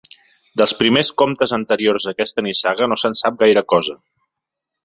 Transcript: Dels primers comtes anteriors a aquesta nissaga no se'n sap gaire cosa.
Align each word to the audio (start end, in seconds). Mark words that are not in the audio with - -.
Dels 0.61 0.71
primers 0.79 1.11
comtes 1.23 1.53
anteriors 1.59 2.07
a 2.07 2.13
aquesta 2.15 2.47
nissaga 2.47 2.91
no 2.93 3.01
se'n 3.03 3.19
sap 3.23 3.41
gaire 3.45 3.67
cosa. 3.75 3.99